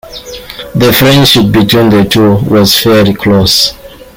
[0.73, 3.75] The friendship between the two was fairly close.